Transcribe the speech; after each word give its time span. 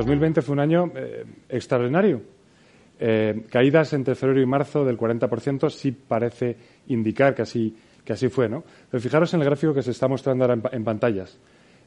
2020 0.00 0.42
fue 0.42 0.54
un 0.54 0.60
año 0.60 0.92
eh, 0.94 1.24
extraordinario. 1.48 2.22
Eh, 2.98 3.44
caídas 3.50 3.92
entre 3.92 4.14
febrero 4.14 4.40
y 4.40 4.46
marzo 4.46 4.84
del 4.84 4.98
40% 4.98 5.70
sí 5.70 5.92
parece 5.92 6.56
indicar 6.88 7.34
que 7.34 7.42
así, 7.42 7.76
que 8.04 8.14
así 8.14 8.28
fue, 8.28 8.48
¿no? 8.48 8.64
Pero 8.90 9.00
fijaros 9.00 9.32
en 9.34 9.40
el 9.40 9.46
gráfico 9.46 9.74
que 9.74 9.82
se 9.82 9.90
está 9.90 10.08
mostrando 10.08 10.44
ahora 10.44 10.58
en, 10.72 10.84
pantallas. 10.84 11.38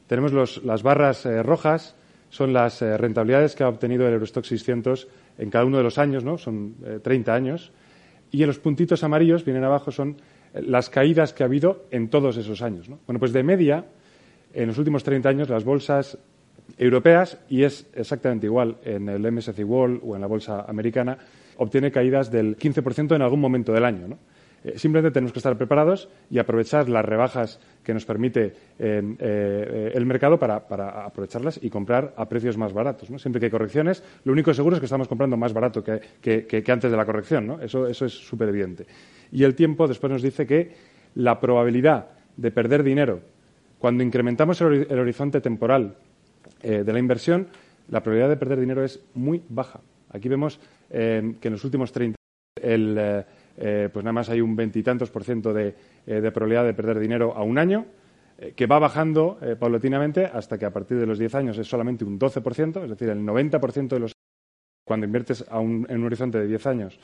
Tenemos 0.06 0.32
los, 0.32 0.64
las 0.64 0.82
barras 0.82 1.26
eh, 1.26 1.42
rojas, 1.42 1.96
son 2.30 2.52
las 2.52 2.80
rentabilidades 2.80 3.54
que 3.54 3.62
ha 3.62 3.68
obtenido 3.68 4.08
el 4.08 4.14
Eurostock 4.14 4.44
600 4.44 5.06
en 5.38 5.50
cada 5.50 5.64
uno 5.64 5.76
de 5.76 5.84
los 5.84 5.98
años, 5.98 6.24
¿no? 6.24 6.36
Son 6.36 6.74
30 7.00 7.32
años. 7.32 7.70
Y 8.32 8.42
en 8.42 8.48
los 8.48 8.58
puntitos 8.58 9.04
amarillos, 9.04 9.44
vienen 9.44 9.62
abajo, 9.62 9.92
son 9.92 10.16
las 10.52 10.90
caídas 10.90 11.32
que 11.32 11.44
ha 11.44 11.46
habido 11.46 11.84
en 11.92 12.08
todos 12.08 12.36
esos 12.36 12.60
años, 12.60 12.88
¿no? 12.88 12.98
Bueno, 13.06 13.20
pues 13.20 13.32
de 13.32 13.44
media, 13.44 13.84
en 14.52 14.66
los 14.66 14.78
últimos 14.78 15.04
30 15.04 15.28
años, 15.28 15.48
las 15.48 15.62
bolsas 15.62 16.18
europeas 16.78 17.38
y 17.48 17.62
es 17.62 17.86
exactamente 17.94 18.46
igual 18.46 18.76
en 18.84 19.08
el 19.08 19.30
MSCI 19.30 19.64
World 19.64 20.00
o 20.04 20.14
en 20.14 20.20
la 20.20 20.26
bolsa 20.26 20.64
americana, 20.68 21.18
obtiene 21.56 21.90
caídas 21.90 22.30
del 22.30 22.56
15% 22.56 23.14
en 23.14 23.22
algún 23.22 23.40
momento 23.40 23.72
del 23.72 23.84
año. 23.84 24.18
Eh, 24.64 24.78
simplemente 24.78 25.12
tenemos 25.12 25.32
que 25.32 25.40
estar 25.40 25.56
preparados 25.58 26.08
y 26.30 26.38
aprovechar 26.38 26.88
las 26.88 27.04
rebajas 27.04 27.60
que 27.82 27.92
nos 27.92 28.06
permite 28.06 28.54
eh, 28.78 29.02
eh, 29.18 29.92
el 29.94 30.06
mercado 30.06 30.38
para, 30.38 30.56
aprovecharlas 31.04 31.60
y 31.62 31.68
comprar 31.68 32.14
a 32.16 32.26
precios 32.26 32.56
más 32.56 32.72
baratos. 32.72 33.08
Siempre 33.20 33.40
que 33.40 33.46
hay 33.46 33.50
correcciones, 33.50 34.02
lo 34.24 34.32
único 34.32 34.54
seguro 34.54 34.76
es 34.76 34.80
que 34.80 34.86
estamos 34.86 35.06
comprando 35.06 35.36
más 35.36 35.52
barato 35.52 35.84
que, 35.84 36.64
antes 36.66 36.90
de 36.90 36.96
la 36.96 37.04
corrección. 37.04 37.58
Eso, 37.60 37.86
es 37.86 37.98
súper 37.98 38.48
evidente. 38.48 38.86
Y 39.30 39.44
el 39.44 39.54
tiempo 39.54 39.86
después 39.86 40.10
nos 40.10 40.22
dice 40.22 40.46
que 40.46 40.72
la 41.14 41.38
probabilidad 41.38 42.06
de 42.36 42.50
perder 42.50 42.82
dinero 42.82 43.20
cuando 43.78 44.02
incrementamos 44.02 44.62
el 44.62 44.98
horizonte 44.98 45.42
temporal 45.42 45.94
eh, 46.64 46.82
de 46.84 46.92
la 46.92 46.98
inversión, 46.98 47.48
la 47.88 48.02
probabilidad 48.02 48.30
de 48.30 48.36
perder 48.36 48.58
dinero 48.58 48.82
es 48.82 49.04
muy 49.14 49.42
baja. 49.48 49.80
Aquí 50.10 50.28
vemos 50.28 50.58
eh, 50.90 51.36
que 51.40 51.48
en 51.48 51.52
los 51.52 51.64
últimos 51.64 51.92
30 51.92 52.16
el, 52.60 53.24
eh, 53.58 53.88
pues 53.92 54.04
nada 54.04 54.12
más 54.12 54.30
hay 54.30 54.40
un 54.40 54.56
veintitantos 54.56 55.10
por 55.10 55.24
ciento 55.24 55.52
de, 55.52 55.74
probabilidad 56.32 56.64
de 56.64 56.74
perder 56.74 56.98
dinero 56.98 57.34
a 57.36 57.42
un 57.42 57.58
año, 57.58 57.86
que 58.56 58.66
va 58.66 58.80
bajando 58.80 59.38
paulatinamente 59.60 60.26
hasta 60.26 60.58
que 60.58 60.66
a 60.66 60.72
partir 60.72 60.98
de 60.98 61.06
los 61.06 61.20
10 61.20 61.36
años 61.36 61.58
es 61.58 61.68
solamente 61.68 62.04
un 62.04 62.18
12%, 62.18 62.82
es 62.82 62.90
decir, 62.90 63.08
el 63.08 63.20
90% 63.20 63.88
de 63.88 64.00
los 64.00 64.12
cuando 64.84 65.06
inviertes 65.06 65.44
en 65.50 66.00
un 66.00 66.04
horizonte 66.04 66.38
de 66.38 66.48
10 66.48 66.66
años 66.66 66.98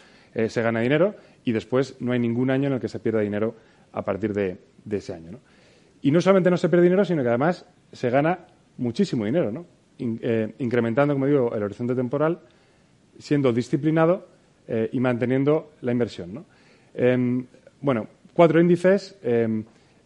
se 0.49 0.63
gana 0.63 0.81
dinero 0.81 1.15
y 1.45 1.53
después 1.53 2.01
no 2.01 2.13
hay 2.13 2.19
ningún 2.19 2.51
año 2.51 2.67
en 2.67 2.75
el 2.75 2.81
que 2.81 2.89
se 2.89 2.99
pierda 2.99 3.21
dinero 3.21 3.55
a 3.93 4.05
partir 4.05 4.33
de, 4.33 4.59
ese 4.91 5.15
año. 5.15 5.39
Y 6.03 6.11
no 6.11 6.21
solamente 6.21 6.51
no 6.51 6.57
se 6.57 6.69
pierde 6.69 6.85
dinero, 6.85 7.05
sino 7.05 7.23
que 7.23 7.29
además 7.29 7.67
se 7.93 8.11
gana 8.11 8.47
muchísimo 8.81 9.25
dinero, 9.25 9.53
¿no? 9.53 9.67
Eh, 10.01 10.55
incrementando, 10.59 11.15
como 11.15 11.27
digo, 11.27 11.55
el 11.55 11.63
horizonte 11.63 11.95
temporal, 11.95 12.41
siendo 13.19 13.53
disciplinado 13.53 14.29
eh, 14.67 14.89
y 14.93 15.01
manteniendo 15.01 15.73
la 15.83 15.93
inversión. 15.93 16.33
¿no? 16.33 16.47
Em, 16.95 17.45
bueno, 17.81 18.07
cuatro 18.33 18.61
índices. 18.61 19.19
Em, 19.23 19.63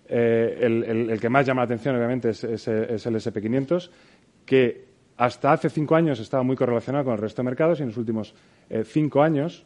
eh, 0.09 0.59
el, 0.61 1.19
que 1.21 1.29
más 1.29 1.47
llama 1.47 1.63
la 1.63 1.67
atención, 1.67 1.97
obviamente, 1.97 2.31
es, 2.31 2.43
el 2.45 3.15
SP500, 3.17 3.91
que 4.45 4.85
hasta 5.17 5.53
hace 5.53 5.71
cinco 5.71 5.95
años 5.95 6.19
estaba 6.19 6.43
muy 6.43 6.57
correlacionado 6.57 7.05
con 7.05 7.15
el 7.15 7.21
resto 7.21 7.41
de 7.41 7.47
mercados 7.47 7.79
y 7.79 7.83
en 7.83 7.89
los 7.89 7.97
últimos 7.97 8.35
cinco 8.85 9.23
años 9.23 9.65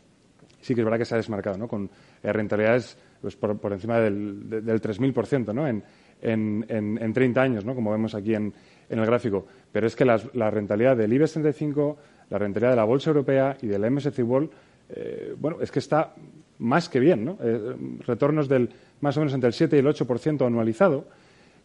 sí 0.60 0.74
que 0.74 0.82
es 0.82 0.84
verdad 0.84 0.98
que 0.98 1.06
se 1.06 1.14
ha 1.14 1.16
desmarcado, 1.16 1.56
¿no? 1.56 1.66
con 1.66 1.88
rentabilidades 2.22 2.98
pues, 3.22 3.34
por, 3.34 3.72
encima 3.72 3.98
del, 3.98 4.48
del 4.48 4.80
3.000% 4.80 5.54
¿no? 5.54 5.66
en, 5.66 5.82
en, 6.22 6.64
en, 6.68 6.98
en 7.00 7.12
30 7.12 7.40
años, 7.40 7.64
¿no? 7.64 7.74
como 7.74 7.90
vemos 7.90 8.14
aquí 8.14 8.34
en, 8.34 8.52
el 8.88 9.04
gráfico. 9.04 9.46
Pero 9.70 9.86
es 9.86 9.94
que 9.94 10.04
la 10.04 10.50
rentabilidad 10.50 10.96
del 10.96 11.12
IBEX 11.12 11.32
35, 11.32 11.98
la 12.30 12.38
rentabilidad 12.38 12.70
de 12.70 12.76
la 12.76 12.84
Bolsa 12.84 13.10
Europea 13.10 13.56
y 13.60 13.66
del 13.66 13.90
MSCI 13.90 14.22
World, 14.22 14.50
eh, 14.90 15.34
bueno, 15.38 15.58
es 15.60 15.70
que 15.70 15.78
está 15.78 16.14
más 16.58 16.88
que 16.88 17.00
bien, 17.00 17.24
¿no? 17.24 17.38
Eh, 17.42 17.76
retornos 18.06 18.48
del 18.48 18.70
más 19.00 19.16
o 19.16 19.20
menos 19.20 19.34
entre 19.34 19.48
el 19.48 19.54
7 19.54 19.76
y 19.76 19.78
el 19.80 19.86
8% 19.86 20.46
anualizado, 20.46 21.06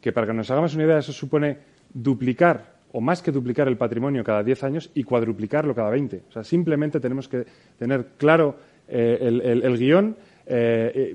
que 0.02 0.12
para 0.12 0.28
que 0.28 0.34
nos 0.34 0.52
hagamos 0.52 0.76
una 0.76 0.84
idea, 0.84 0.98
eso 1.00 1.14
supone 1.14 1.58
duplicar 1.94 2.74
o 2.92 3.02
más 3.02 3.22
que 3.22 3.32
duplicar 3.32 3.68
el 3.68 3.78
patrimonio 3.78 4.24
cada 4.24 4.44
10 4.44 4.64
años 4.66 4.92
y 4.94 5.04
cuadruplicarlo 5.04 5.74
cada 5.74 5.90
20. 5.90 6.24
O 6.30 6.32
sea, 6.32 6.44
simplemente 6.44 7.00
tenemos 7.00 7.28
que 7.28 7.46
tener 7.80 8.10
claro 8.18 8.56
eh, 8.88 9.18
el, 9.64 9.78
guion, 9.78 10.16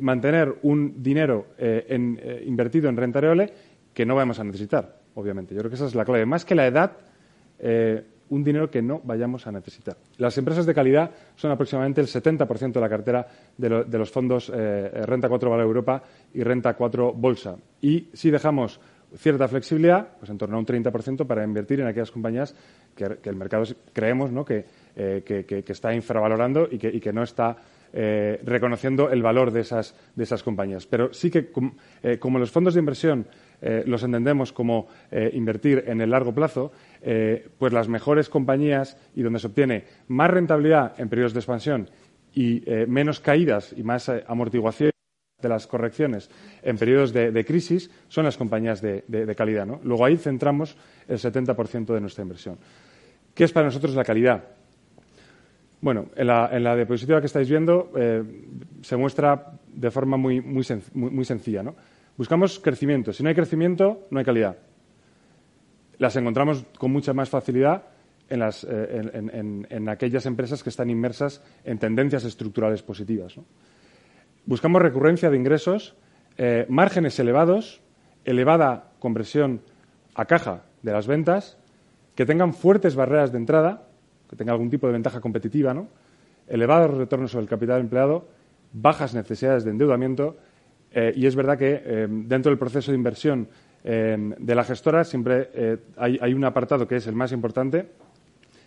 mantener 0.00 0.55
un 0.62 1.03
dinero 1.03 1.47
invertido 2.47 2.89
en 2.89 2.97
renta 2.97 3.19
variable 3.19 3.53
que 3.93 4.06
no 4.06 4.15
vamos 4.15 4.39
a 4.39 4.44
necesitar 4.44 4.99
obviamente. 5.19 5.55
Yo 5.55 5.61
creo 5.61 5.71
que 5.71 5.75
esa 5.75 5.87
es 5.87 5.94
la 5.94 6.05
clave. 6.05 6.25
Más 6.27 6.44
que 6.44 6.55
la 6.55 6.66
edad, 6.66 6.93
eh, 7.59 8.05
un 8.31 8.44
dinero 8.44 8.71
que 8.71 8.81
no 8.81 9.00
vayamos 9.03 9.47
a 9.47 9.53
necesitar. 9.53 9.97
Las 10.17 10.38
empresas 10.38 10.65
de 10.65 10.75
calidad 10.75 11.11
son 11.34 11.50
aproximadamente 11.50 12.00
el 12.00 12.06
70% 12.06 12.72
de 12.72 12.81
la 12.81 12.88
cartera 12.88 13.27
de, 13.56 13.99
los 13.99 14.11
fondos 14.11 14.53
eh, 14.55 14.91
Renta 15.06 15.28
4 15.28 15.50
Valor 15.50 15.67
Europa 15.67 16.03
y 16.34 16.43
Renta 16.43 16.75
4 16.75 17.15
Bolsa. 17.15 17.56
Y 17.81 18.09
si 18.12 18.31
dejamos 18.31 18.81
cierta 19.17 19.49
flexibilidad, 19.49 20.17
pues 20.19 20.31
en 20.31 20.39
torno 20.39 20.57
a 20.57 20.59
un 20.61 20.67
30% 20.67 21.27
para 21.27 21.45
invertir 21.45 21.81
en 21.81 21.87
aquellas 21.87 22.11
compañías 22.11 22.55
que, 22.95 23.19
el 23.23 23.37
mercado 23.37 23.65
creemos 23.93 24.31
¿no? 24.31 24.45
que, 24.45 24.65
eh, 24.97 25.23
que, 25.25 25.73
está 25.73 25.95
infravalorando 25.95 26.69
y 26.71 26.79
que, 26.79 27.13
no 27.13 27.23
está 27.23 27.57
reconociendo 27.91 29.11
el 29.11 29.23
valor 29.23 29.51
de 29.51 29.61
esas, 29.61 29.95
de 30.15 30.25
esas 30.25 30.43
compañías. 30.43 30.87
Pero 30.87 31.13
sí 31.15 31.31
que, 31.31 31.51
como 32.19 32.39
los 32.39 32.51
fondos 32.51 32.75
de 32.75 32.81
inversión 32.81 33.27
eh, 33.61 33.83
los 33.87 34.03
entendemos 34.03 34.53
como 34.53 34.89
eh, 35.11 35.31
invertir 35.35 35.85
en 35.87 36.01
el 36.01 36.11
largo 36.11 36.33
plazo, 36.33 36.73
eh, 37.03 37.49
pues 37.59 37.73
las 37.73 37.89
mejores 37.89 38.29
compañías 38.29 38.97
y 39.15 39.23
donde 39.23 39.41
se 39.41 39.49
obtiene 39.49 39.85
más 40.07 40.31
rentabilidad 40.31 40.99
en 40.99 41.09
periodos 41.09 41.35
de 41.35 41.41
expansión 41.41 41.91
y 42.35 42.63
menos 42.87 43.19
caídas 43.19 43.75
y 43.77 43.83
más 43.83 44.09
amortiguación 44.29 44.93
de 45.41 45.49
las 45.49 45.69
correcciones 45.69 46.28
en 46.62 46.76
periodos 46.76 47.12
de, 47.12 47.44
crisis 47.44 47.91
son 48.09 48.25
las 48.25 48.37
compañías 48.37 48.82
de, 48.82 49.34
calidad. 49.37 49.66
Luego 49.84 50.04
ahí 50.04 50.16
centramos 50.16 50.76
el 51.06 51.19
70% 51.19 51.94
de 51.94 52.00
nuestra 52.00 52.22
inversión. 52.22 52.59
¿Qué 53.34 53.44
es 53.44 53.53
para 53.53 53.66
nosotros 53.66 53.94
la 53.94 54.03
calidad? 54.03 54.44
Bueno, 55.81 56.06
en 56.16 56.26
la, 56.26 56.75
diapositiva 56.75 57.21
que 57.21 57.26
estáis 57.26 57.49
viendo 57.49 57.93
se 58.82 58.97
muestra 58.97 59.53
de 59.69 59.91
forma 59.93 60.16
muy, 60.16 61.25
sencilla. 61.25 61.62
¿no? 61.62 61.76
Buscamos 62.16 62.59
crecimiento. 62.59 63.12
Si 63.12 63.22
no 63.22 63.28
hay 63.28 63.37
crecimiento, 63.37 64.09
no 64.10 64.19
hay 64.19 64.25
calidad. 64.25 64.56
Las 65.99 66.16
encontramos 66.16 66.65
con 66.78 66.91
mucha 66.91 67.12
más 67.12 67.28
facilidad 67.28 67.84
en, 68.28 69.66
eh, 69.70 69.84
aquellas 69.88 70.26
empresas 70.26 70.65
que 70.65 70.70
están 70.70 70.91
inmersas 70.91 71.43
en 71.65 71.78
tendencias 71.78 72.25
estructurales 72.25 72.82
positivas. 72.82 73.38
Buscamos 74.49 74.81
recurrencia 74.81 75.29
de 75.29 75.37
ingresos, 75.37 75.95
eh, 76.39 76.65
márgenes 76.71 77.19
elevados, 77.19 77.83
elevada 78.25 78.93
conversión 78.99 79.61
a 80.15 80.25
caja 80.25 80.62
de 80.81 80.91
las 80.91 81.06
ventas, 81.06 81.59
que 82.15 82.25
tengan 82.25 82.55
fuertes 82.55 82.97
barreras 82.97 83.31
de 83.31 83.37
entrada, 83.37 83.91
que 84.27 84.37
tengan 84.37 84.55
algún 84.55 84.71
tipo 84.71 84.87
de 84.87 84.95
ventaja 84.95 85.21
competitiva, 85.21 85.75
¿no? 85.75 85.89
elevados 86.47 86.97
retornos 86.97 87.31
sobre 87.31 87.43
el 87.43 87.50
capital 87.50 87.83
empleado, 87.83 88.27
bajas 88.73 89.12
necesidades 89.12 89.65
de 89.65 89.71
endeudamiento 89.71 90.39
eh, 90.93 91.12
y 91.15 91.27
es 91.27 91.37
verdad 91.37 91.59
que 91.59 91.83
eh, 91.85 92.06
dentro 92.09 92.49
del 92.49 92.59
proceso 92.59 92.91
de 92.91 92.97
inversión 92.97 93.49
de 93.85 94.55
la 94.55 94.65
gestora 94.65 95.05
siempre 95.05 95.79
hay, 95.97 96.35
un 96.35 96.44
apartado 96.44 96.89
que 96.89 96.97
es 96.97 97.06
el 97.06 97.15
más 97.15 97.33
importante, 97.33 97.89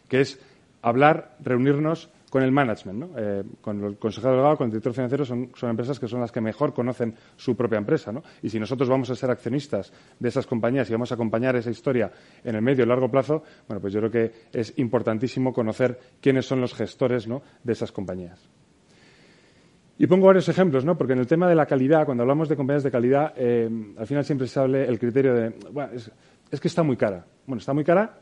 que 0.07 0.21
es 0.21 0.39
hablar, 0.81 1.35
reunirnos 1.41 2.09
con 2.31 2.43
el 2.43 2.51
management, 2.51 3.59
con 3.59 3.83
el 3.83 3.97
consejero 3.97 4.31
delegado, 4.31 4.55
con 4.55 4.65
el 4.67 4.71
director 4.71 4.93
financiero, 4.93 5.25
son, 5.25 5.51
empresas 5.63 5.99
que 5.99 6.07
son 6.07 6.21
las 6.21 6.31
que 6.31 6.39
mejor 6.39 6.73
conocen 6.73 7.13
su 7.35 7.57
propia 7.57 7.77
empresa. 7.77 8.13
Y 8.41 8.49
si 8.49 8.57
nosotros 8.57 8.87
vamos 8.87 9.09
a 9.09 9.15
ser 9.15 9.29
accionistas 9.29 9.91
de 10.17 10.29
esas 10.29 10.47
compañías 10.47 10.89
y 10.89 10.93
vamos 10.93 11.11
a 11.11 11.15
acompañar 11.15 11.57
esa 11.57 11.69
historia 11.69 12.09
en 12.41 12.55
el 12.55 12.61
medio 12.61 12.85
y 12.85 12.87
largo 12.87 13.11
plazo, 13.11 13.43
bueno, 13.67 13.81
pues 13.81 13.91
yo 13.91 13.99
creo 13.99 14.11
que 14.11 14.31
es 14.53 14.73
importantísimo 14.77 15.51
conocer 15.51 15.99
quiénes 16.21 16.45
son 16.45 16.61
los 16.61 16.73
gestores 16.73 17.27
de 17.27 17.73
esas 17.73 17.91
compañías. 17.91 18.49
Y 19.97 20.07
pongo 20.07 20.27
varios 20.27 20.47
ejemplos, 20.47 20.85
¿no? 20.85 20.97
Porque 20.97 21.13
en 21.13 21.19
el 21.19 21.27
tema 21.27 21.49
de 21.49 21.53
la 21.53 21.65
calidad, 21.65 22.05
cuando 22.05 22.23
hablamos 22.23 22.47
de 22.47 22.55
compañías 22.55 22.83
de 22.83 22.91
calidad, 22.91 23.33
eh, 23.35 23.69
al 23.97 24.07
final 24.07 24.23
siempre 24.23 24.47
se 24.47 24.59
habla 24.59 24.83
el 24.83 24.97
criterio 24.97 25.35
de, 25.35 25.49
bueno, 25.69 25.91
es, 25.93 26.59
que 26.59 26.67
está 26.69 26.81
muy 26.81 26.95
cara. 26.95 27.25
Bueno, 27.45 27.59
está 27.59 27.73
muy 27.73 27.83
cara, 27.83 28.17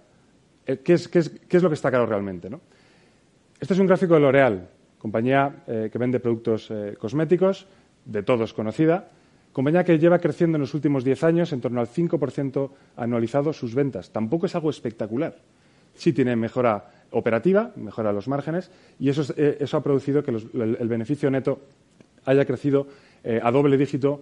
eh, 0.65 0.79
¿qué, 0.83 0.93
es, 0.93 1.07
qué, 1.07 1.19
es, 1.19 1.29
¿qué, 1.29 1.57
es, 1.57 1.63
lo 1.63 1.69
que 1.69 1.75
está 1.75 1.91
caro 1.91 2.05
realmente, 2.05 2.49
no? 2.49 2.59
Este 3.59 3.73
es 3.73 3.79
un 3.79 3.87
gráfico 3.87 4.13
de 4.13 4.21
L'Oréal, 4.21 4.69
compañía 4.97 5.63
eh, 5.67 5.89
que 5.91 5.97
vende 5.97 6.21
productos 6.21 6.71
eh, 6.71 6.95
cosméticos, 6.97 7.67
de 8.05 8.23
todos 8.23 8.53
conocida, 8.53 9.09
compañía 9.51 9.83
que 9.83 9.99
lleva 9.99 10.19
creciendo 10.19 10.55
en 10.55 10.61
los 10.61 10.73
últimos 10.73 11.03
10 11.03 11.23
años 11.25 11.51
en 11.51 11.59
torno 11.59 11.81
al 11.81 11.87
5% 11.87 12.69
anualizado 12.95 13.51
sus 13.51 13.75
ventas. 13.75 14.11
Tampoco 14.11 14.45
es 14.45 14.55
algo 14.55 14.69
espectacular. 14.69 15.35
Sí 15.93 16.13
tiene 16.13 16.37
mejora 16.37 16.89
operativa, 17.11 17.73
mejora 17.75 18.13
los 18.13 18.29
márgenes, 18.29 18.71
y 18.97 19.09
eso, 19.09 19.25
eh, 19.35 19.65
ha 19.69 19.83
producido 19.83 20.23
que 20.23 20.31
el, 20.31 20.77
el, 20.79 20.87
beneficio 20.87 21.29
neto 21.29 21.59
haya 22.23 22.45
crecido 22.45 22.87
a 23.43 23.51
doble 23.51 23.75
dígito, 23.75 24.21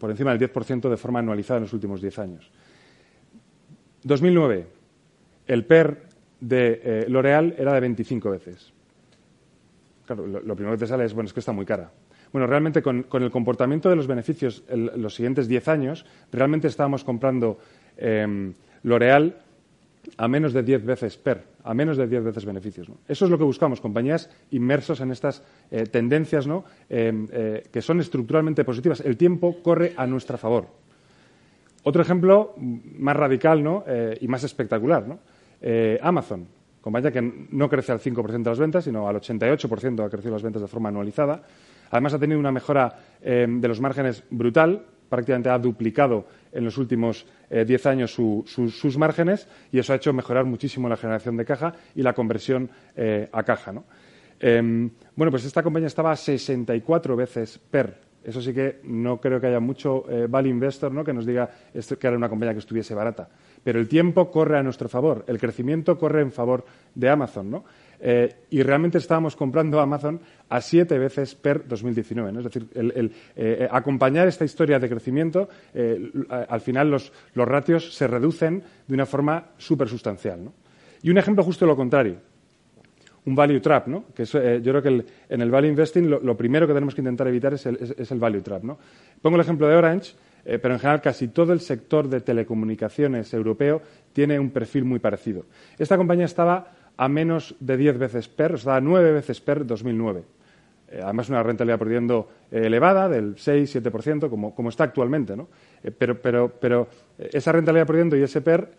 por 0.00 0.10
encima 0.10 0.34
del 0.34 0.50
10% 0.52 0.90
de 0.90 0.96
forma 0.96 1.20
anualizada 1.20 1.58
en 1.58 1.62
los 1.64 1.72
últimos 1.72 2.00
10 2.00 2.18
años. 2.18 2.50
2009, 4.02 4.66
el 5.46 5.64
PER 5.64 6.06
de 6.40 6.80
eh, 6.84 7.06
L'Oreal 7.08 7.54
era 7.58 7.72
de 7.74 7.80
25 7.80 8.30
veces. 8.30 8.72
Claro, 10.06 10.26
lo, 10.26 10.54
primero 10.54 10.76
que 10.76 10.80
te 10.80 10.86
sale 10.86 11.04
es, 11.04 11.14
bueno, 11.14 11.26
es 11.26 11.32
que 11.32 11.40
está 11.40 11.52
muy 11.52 11.66
cara. 11.66 11.90
Bueno, 12.32 12.46
realmente 12.46 12.82
con, 12.82 13.04
con 13.04 13.22
el 13.22 13.30
comportamiento 13.30 13.88
de 13.88 13.96
los 13.96 14.06
beneficios 14.06 14.62
en 14.68 15.02
los 15.02 15.14
siguientes 15.14 15.48
10 15.48 15.68
años, 15.68 16.06
realmente 16.32 16.68
estábamos 16.68 17.02
comprando 17.02 17.58
eh, 17.96 18.52
L'Oreal 18.82 19.34
a 20.16 20.28
menos 20.28 20.52
de 20.52 20.62
10 20.62 20.84
veces 20.84 21.16
PER, 21.16 21.42
a 21.64 21.74
menos 21.74 21.96
de 21.96 22.06
10 22.06 22.24
veces 22.24 22.44
beneficios. 22.44 22.88
¿no? 22.88 22.98
Eso 23.08 23.24
es 23.24 23.30
lo 23.30 23.38
que 23.38 23.44
buscamos, 23.44 23.80
compañías 23.80 24.30
inmersos 24.50 25.00
en 25.00 25.10
estas 25.10 25.42
eh, 25.70 25.86
tendencias 25.86 26.46
¿no? 26.46 26.64
eh, 26.88 27.12
eh, 27.32 27.62
que 27.70 27.82
son 27.82 28.00
estructuralmente 28.00 28.64
positivas. 28.64 29.00
El 29.00 29.16
tiempo 29.16 29.62
corre 29.62 29.94
a 29.96 30.06
nuestra 30.06 30.38
favor. 30.38 30.68
Otro 31.82 32.02
ejemplo 32.02 32.54
más 32.56 33.16
radical 33.16 33.62
¿no? 33.62 33.84
Eh, 33.86 34.18
y 34.20 34.28
más 34.28 34.44
espectacular, 34.44 35.06
¿no? 35.06 35.20
Eh, 35.60 35.98
Amazon, 36.02 36.46
compañía 36.80 37.10
que 37.10 37.22
no 37.50 37.68
crece 37.68 37.92
al 37.92 38.00
5% 38.00 38.42
de 38.42 38.50
las 38.50 38.58
ventas, 38.58 38.84
sino 38.84 39.08
al 39.08 39.16
88% 39.16 40.04
ha 40.04 40.10
crecido 40.10 40.32
las 40.34 40.42
ventas 40.42 40.62
de 40.62 40.68
forma 40.68 40.88
anualizada. 40.88 41.42
Además, 41.90 42.14
ha 42.14 42.18
tenido 42.18 42.40
una 42.40 42.52
mejora 42.52 42.98
eh, 43.22 43.46
de 43.48 43.68
los 43.68 43.80
márgenes 43.80 44.24
brutal, 44.30 44.84
prácticamente 45.08 45.48
ha 45.48 45.58
duplicado 45.58 46.26
en 46.52 46.64
los 46.64 46.78
últimos 46.78 47.26
eh, 47.50 47.64
diez 47.64 47.86
eh, 47.86 47.88
años 47.88 48.12
su, 48.12 48.44
su, 48.46 48.70
sus 48.70 48.96
márgenes 48.98 49.48
y 49.70 49.78
eso 49.78 49.92
ha 49.92 49.96
hecho 49.96 50.12
mejorar 50.12 50.44
muchísimo 50.44 50.88
la 50.88 50.96
generación 50.96 51.36
de 51.36 51.44
caja 51.44 51.74
y 51.94 52.02
la 52.02 52.12
conversión 52.12 52.70
eh, 52.96 53.28
a 53.32 53.42
caja. 53.42 53.72
¿no? 53.72 53.84
bueno, 54.38 55.30
pues 55.30 55.46
esta 55.46 55.62
compañía 55.62 55.86
estaba 55.86 56.12
a 56.12 56.16
64 56.16 57.16
veces 57.16 57.58
PER. 57.70 58.05
Eso 58.26 58.42
sí 58.42 58.52
que 58.52 58.80
no 58.82 59.20
creo 59.20 59.40
que 59.40 59.46
haya 59.46 59.60
mucho 59.60 60.04
eh, 60.10 60.26
value 60.28 60.50
investor 60.50 60.90
¿no? 60.90 61.04
que 61.04 61.12
nos 61.12 61.24
diga 61.24 61.48
que 61.72 62.06
era 62.06 62.16
una 62.16 62.28
compañía 62.28 62.54
que 62.54 62.58
estuviese 62.58 62.92
barata. 62.92 63.28
Pero 63.62 63.78
el 63.78 63.86
tiempo 63.86 64.32
corre 64.32 64.58
a 64.58 64.64
nuestro 64.64 64.88
favor, 64.88 65.24
el 65.28 65.38
crecimiento 65.38 65.96
corre 65.96 66.22
en 66.22 66.32
favor 66.32 66.64
de 66.92 67.08
Amazon. 67.08 67.50
¿no? 67.52 67.64
Eh, 68.00 68.34
y 68.50 68.62
realmente 68.64 68.98
estábamos 68.98 69.36
comprando 69.36 69.80
Amazon 69.80 70.20
a 70.48 70.60
siete 70.60 70.98
veces 70.98 71.36
per 71.36 71.68
2019. 71.68 72.32
¿no? 72.32 72.40
Es 72.40 72.44
decir, 72.46 72.68
el, 72.74 73.12
eh, 73.36 73.68
acompañar 73.70 74.26
esta 74.26 74.44
historia 74.44 74.80
de 74.80 74.88
crecimiento, 74.88 75.48
eh, 75.72 76.10
al 76.48 76.60
final 76.60 76.90
los, 76.90 77.12
los, 77.34 77.46
ratios 77.46 77.94
se 77.94 78.08
reducen 78.08 78.60
de 78.88 78.94
una 78.94 79.06
forma 79.06 79.50
súper 79.56 79.88
sustancial. 79.88 80.44
¿no? 80.46 80.52
Y 81.00 81.10
un 81.10 81.18
ejemplo 81.18 81.44
justo 81.44 81.64
lo 81.64 81.76
contrario. 81.76 82.16
Un 83.26 83.34
value 83.34 83.60
trap, 83.60 83.88
¿no? 83.88 84.04
Que 84.14 84.22
es, 84.22 84.34
eh, 84.34 84.60
yo 84.62 84.72
creo 84.72 84.82
que 84.82 84.88
el, 84.88 85.06
en 85.28 85.42
el 85.42 85.50
value 85.50 85.68
investing 85.68 86.08
lo, 86.08 86.36
primero 86.36 86.66
que 86.66 86.72
tenemos 86.72 86.94
que 86.94 87.00
intentar 87.00 87.26
evitar 87.26 87.54
es 87.54 87.66
el, 87.66 87.76
es, 87.98 88.10
el 88.10 88.18
value 88.18 88.40
trap, 88.40 88.62
¿no? 88.62 88.78
Pongo 89.20 89.36
el 89.36 89.42
ejemplo 89.42 89.68
de 89.68 89.74
Orange, 89.74 90.14
eh, 90.48 90.60
pero 90.60 90.74
en 90.74 90.80
general 90.80 91.00
casi 91.00 91.28
todo 91.28 91.52
el 91.52 91.58
sector 91.58 92.08
de 92.08 92.20
telecomunicaciones 92.20 93.34
europeo 93.34 93.82
tiene 94.12 94.38
un 94.38 94.50
perfil 94.50 94.84
muy 94.84 95.00
parecido. 95.00 95.44
Esta 95.76 95.96
compañía 95.96 96.24
estaba 96.24 96.72
a 96.96 97.08
menos 97.08 97.56
de 97.58 97.76
10 97.76 97.98
veces 97.98 98.28
PER, 98.28 98.54
o 98.54 98.58
sea, 98.58 98.76
a 98.76 98.80
9 98.80 99.10
veces 99.10 99.40
PER 99.40 99.66
2009. 99.66 100.22
Eh, 100.88 101.00
además, 101.02 101.28
una 101.28 101.42
rentabilidad 101.42 101.80
perdiendo 101.80 102.28
eh, 102.52 102.62
elevada, 102.66 103.08
del 103.08 103.34
6-7%, 103.34 104.30
como, 104.30 104.54
como, 104.54 104.68
está 104.68 104.84
actualmente. 104.84 105.36
¿no? 105.36 105.48
Pero, 105.98 106.22
pero, 106.22 106.48
pero, 106.60 106.88
esa 107.18 107.50
rentabilidad 107.50 107.88
perdiendo 107.88 108.16
y 108.16 108.22
ese 108.22 108.40
PER, 108.40 108.70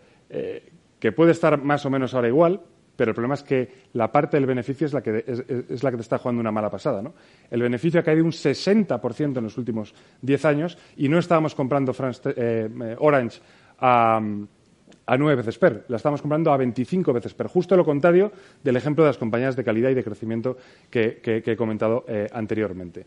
que 0.98 1.12
puede 1.12 1.32
estar 1.32 1.62
más 1.62 1.84
o 1.84 1.90
menos 1.90 2.14
ahora 2.14 2.28
igual, 2.28 2.62
pero 2.98 3.12
el 3.12 3.14
problema 3.14 3.34
es 3.34 3.44
que 3.44 3.86
la 3.92 4.10
parte 4.10 4.36
del 4.36 4.44
beneficio 4.44 4.88
es 4.88 4.92
la 4.92 5.00
que, 5.00 5.22
te 5.22 6.00
está 6.00 6.18
jugando 6.18 6.40
una 6.40 6.50
mala 6.50 6.68
pasada. 6.68 7.00
¿no? 7.00 7.14
El 7.48 7.62
beneficio 7.62 8.00
ha 8.00 8.02
caído 8.02 8.24
un 8.24 8.32
60% 8.32 9.38
en 9.38 9.44
los 9.44 9.56
últimos 9.56 9.94
10 10.20 10.44
años 10.44 10.76
y 10.96 11.08
no 11.08 11.20
estábamos 11.20 11.54
comprando 11.54 11.94
France, 11.94 12.34
eh, 12.36 12.96
Orange 12.98 13.40
a 13.78 14.20
a 15.06 15.16
nueve 15.16 15.36
veces 15.36 15.58
PER, 15.58 15.86
la 15.88 15.96
estamos 15.96 16.20
comprando 16.20 16.52
a 16.52 16.56
25 16.58 17.14
veces 17.14 17.32
PER. 17.32 17.46
Justo 17.46 17.74
lo 17.76 17.84
contrario 17.84 18.30
del 18.62 18.76
ejemplo 18.76 19.04
de 19.04 19.08
las 19.08 19.16
compañías 19.16 19.56
de 19.56 19.64
calidad 19.64 19.88
y 19.88 19.94
de 19.94 20.04
crecimiento 20.04 20.58
que 20.90 21.22
he 21.24 21.56
comentado 21.56 22.04
eh, 22.06 22.26
anteriormente. 22.30 23.06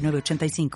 85 0.03 0.69